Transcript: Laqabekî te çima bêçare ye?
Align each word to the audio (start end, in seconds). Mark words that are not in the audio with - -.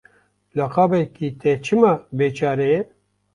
Laqabekî 0.57 1.29
te 1.39 1.51
çima 1.65 1.93
bêçare 2.17 2.67
ye? 2.73 2.81